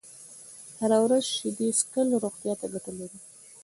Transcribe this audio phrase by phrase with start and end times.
[0.79, 3.19] هره ورځ شيدې څښل روغتيا ته گټه لري